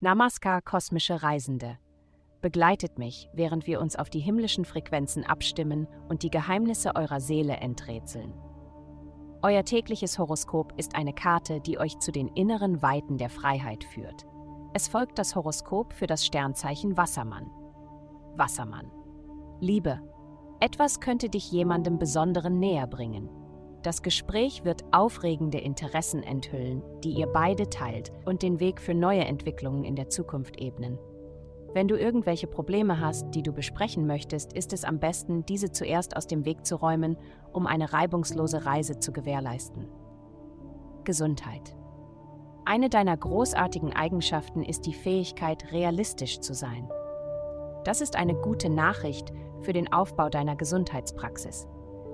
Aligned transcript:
Namaskar, 0.00 0.62
kosmische 0.62 1.22
Reisende. 1.22 1.78
Begleitet 2.40 2.98
mich, 2.98 3.28
während 3.34 3.68
wir 3.68 3.80
uns 3.80 3.94
auf 3.94 4.10
die 4.10 4.18
himmlischen 4.18 4.64
Frequenzen 4.64 5.24
abstimmen 5.24 5.86
und 6.08 6.24
die 6.24 6.30
Geheimnisse 6.30 6.96
eurer 6.96 7.20
Seele 7.20 7.58
enträtseln. 7.58 8.34
Euer 9.42 9.64
tägliches 9.64 10.18
Horoskop 10.18 10.72
ist 10.76 10.96
eine 10.96 11.12
Karte, 11.12 11.60
die 11.60 11.78
euch 11.78 11.98
zu 12.00 12.10
den 12.10 12.28
inneren 12.28 12.82
Weiten 12.82 13.16
der 13.16 13.30
Freiheit 13.30 13.84
führt. 13.84 14.26
Es 14.74 14.88
folgt 14.88 15.18
das 15.18 15.36
Horoskop 15.36 15.92
für 15.92 16.08
das 16.08 16.26
Sternzeichen 16.26 16.96
Wassermann. 16.96 17.50
Wassermann. 18.36 18.90
Liebe. 19.60 20.00
Etwas 20.58 20.98
könnte 20.98 21.28
dich 21.28 21.52
jemandem 21.52 21.98
Besonderen 21.98 22.58
näher 22.58 22.86
bringen. 22.86 23.28
Das 23.82 24.02
Gespräch 24.02 24.64
wird 24.64 24.84
aufregende 24.92 25.58
Interessen 25.58 26.22
enthüllen, 26.22 26.82
die 27.02 27.10
ihr 27.10 27.26
beide 27.26 27.68
teilt 27.68 28.12
und 28.24 28.42
den 28.42 28.60
Weg 28.60 28.80
für 28.80 28.94
neue 28.94 29.24
Entwicklungen 29.24 29.82
in 29.82 29.96
der 29.96 30.08
Zukunft 30.08 30.60
ebnen. 30.60 30.98
Wenn 31.74 31.88
du 31.88 31.98
irgendwelche 31.98 32.46
Probleme 32.46 33.00
hast, 33.00 33.34
die 33.34 33.42
du 33.42 33.52
besprechen 33.52 34.06
möchtest, 34.06 34.52
ist 34.52 34.72
es 34.72 34.84
am 34.84 35.00
besten, 35.00 35.44
diese 35.46 35.72
zuerst 35.72 36.16
aus 36.16 36.28
dem 36.28 36.44
Weg 36.44 36.64
zu 36.64 36.76
räumen, 36.76 37.16
um 37.52 37.66
eine 37.66 37.92
reibungslose 37.92 38.66
Reise 38.66 39.00
zu 39.00 39.12
gewährleisten. 39.12 39.88
Gesundheit. 41.02 41.74
Eine 42.64 42.88
deiner 42.88 43.16
großartigen 43.16 43.92
Eigenschaften 43.92 44.62
ist 44.62 44.86
die 44.86 44.94
Fähigkeit, 44.94 45.72
realistisch 45.72 46.38
zu 46.38 46.54
sein. 46.54 46.88
Das 47.84 48.00
ist 48.00 48.14
eine 48.14 48.34
gute 48.34 48.68
Nachricht 48.68 49.32
für 49.62 49.72
den 49.72 49.92
Aufbau 49.92 50.28
deiner 50.28 50.54
Gesundheitspraxis 50.54 51.66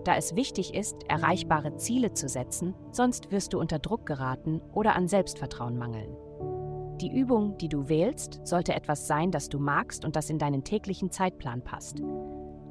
da 0.08 0.16
es 0.16 0.34
wichtig 0.34 0.72
ist, 0.72 1.04
erreichbare 1.10 1.76
Ziele 1.76 2.14
zu 2.14 2.30
setzen, 2.30 2.74
sonst 2.92 3.30
wirst 3.30 3.52
du 3.52 3.60
unter 3.60 3.78
Druck 3.78 4.06
geraten 4.06 4.62
oder 4.72 4.96
an 4.96 5.06
Selbstvertrauen 5.06 5.76
mangeln. 5.76 6.16
Die 6.98 7.14
Übung, 7.14 7.58
die 7.58 7.68
du 7.68 7.90
wählst, 7.90 8.40
sollte 8.42 8.74
etwas 8.74 9.06
sein, 9.06 9.30
das 9.30 9.50
du 9.50 9.58
magst 9.58 10.06
und 10.06 10.16
das 10.16 10.30
in 10.30 10.38
deinen 10.38 10.64
täglichen 10.64 11.10
Zeitplan 11.10 11.62
passt. 11.62 12.02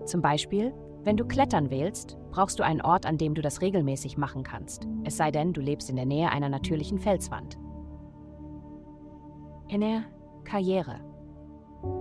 Zum 0.05 0.21
Beispiel, 0.23 0.73
wenn 1.03 1.15
du 1.15 1.25
Klettern 1.25 1.69
wählst, 1.69 2.17
brauchst 2.31 2.57
du 2.57 2.63
einen 2.63 2.81
Ort, 2.81 3.05
an 3.05 3.19
dem 3.19 3.35
du 3.35 3.43
das 3.43 3.61
regelmäßig 3.61 4.17
machen 4.17 4.41
kannst, 4.41 4.87
es 5.03 5.15
sei 5.15 5.29
denn, 5.29 5.53
du 5.53 5.61
lebst 5.61 5.91
in 5.91 5.95
der 5.95 6.07
Nähe 6.07 6.31
einer 6.31 6.49
natürlichen 6.49 6.97
Felswand. 6.97 7.59
In 9.67 9.81
der 9.81 10.05
Karriere. 10.43 11.01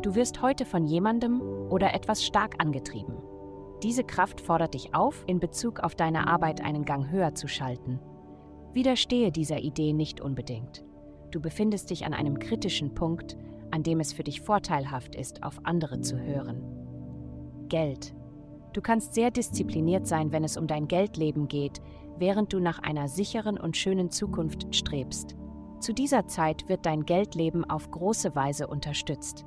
Du 0.00 0.14
wirst 0.14 0.40
heute 0.40 0.64
von 0.64 0.86
jemandem 0.86 1.42
oder 1.68 1.92
etwas 1.92 2.24
stark 2.24 2.54
angetrieben. 2.58 3.16
Diese 3.82 4.04
Kraft 4.04 4.40
fordert 4.40 4.74
dich 4.74 4.94
auf, 4.94 5.24
in 5.26 5.38
Bezug 5.38 5.80
auf 5.80 5.94
deine 5.94 6.26
Arbeit 6.26 6.62
einen 6.64 6.84
Gang 6.84 7.10
höher 7.10 7.34
zu 7.34 7.46
schalten. 7.46 8.00
Widerstehe 8.72 9.30
dieser 9.30 9.58
Idee 9.58 9.92
nicht 9.92 10.20
unbedingt. 10.20 10.84
Du 11.30 11.40
befindest 11.40 11.90
dich 11.90 12.04
an 12.06 12.14
einem 12.14 12.38
kritischen 12.38 12.94
Punkt, 12.94 13.36
an 13.70 13.82
dem 13.82 14.00
es 14.00 14.12
für 14.12 14.24
dich 14.24 14.40
vorteilhaft 14.40 15.14
ist, 15.14 15.42
auf 15.42 15.60
andere 15.64 16.00
zu 16.00 16.18
hören. 16.18 16.62
Geld. 17.68 18.14
Du 18.72 18.80
kannst 18.80 19.14
sehr 19.14 19.30
diszipliniert 19.30 20.06
sein, 20.06 20.32
wenn 20.32 20.44
es 20.44 20.56
um 20.56 20.66
dein 20.66 20.88
Geldleben 20.88 21.48
geht, 21.48 21.80
während 22.18 22.52
du 22.52 22.60
nach 22.60 22.78
einer 22.78 23.08
sicheren 23.08 23.58
und 23.58 23.76
schönen 23.76 24.10
Zukunft 24.10 24.74
strebst. 24.74 25.36
Zu 25.80 25.92
dieser 25.92 26.26
Zeit 26.26 26.68
wird 26.68 26.86
dein 26.86 27.04
Geldleben 27.04 27.68
auf 27.68 27.90
große 27.90 28.34
Weise 28.34 28.66
unterstützt. 28.66 29.44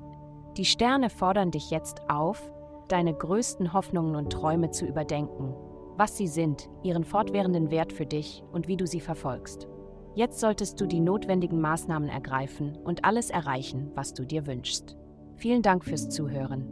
Die 0.58 0.66
Sterne 0.66 1.10
fordern 1.10 1.52
dich 1.52 1.72
jetzt 1.72 2.10
auf, 2.10 2.52
deine 2.92 3.14
größten 3.14 3.74
Hoffnungen 3.74 4.16
und 4.16 4.32
Träume 4.32 4.72
zu 4.72 4.86
überdenken, 4.86 5.54
was 5.98 6.18
sie 6.18 6.28
sind, 6.28 6.70
ihren 6.84 7.04
fortwährenden 7.04 7.72
Wert 7.72 7.94
für 7.94 8.06
dich 8.06 8.44
und 8.52 8.68
wie 8.68 8.78
du 8.78 8.88
sie 8.88 9.02
verfolgst. 9.02 9.68
Jetzt 10.16 10.40
solltest 10.40 10.80
du 10.82 10.86
die 10.86 11.00
notwendigen 11.00 11.62
Maßnahmen 11.62 12.10
ergreifen 12.10 12.78
und 12.84 13.06
alles 13.06 13.30
erreichen, 13.30 13.92
was 13.96 14.14
du 14.14 14.26
dir 14.26 14.48
wünschst. 14.48 14.98
Vielen 15.36 15.62
Dank 15.62 15.86
fürs 15.86 16.10
Zuhören. 16.10 16.68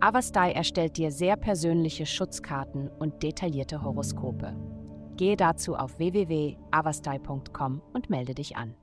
Avastai 0.00 0.52
erstellt 0.52 0.96
dir 0.96 1.12
sehr 1.12 1.36
persönliche 1.36 2.06
Schutzkarten 2.06 2.90
und 2.98 3.22
detaillierte 3.22 3.82
Horoskope. 3.82 4.56
Gehe 5.16 5.36
dazu 5.36 5.76
auf 5.76 5.98
www.avastai.com 5.98 7.82
und 7.92 8.10
melde 8.10 8.34
dich 8.34 8.56
an. 8.56 8.74